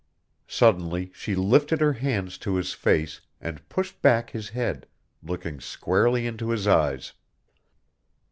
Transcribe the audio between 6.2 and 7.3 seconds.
into his eyes.